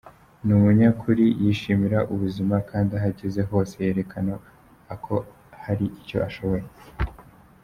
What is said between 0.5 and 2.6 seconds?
umunyakuri ,yishimira ubuzima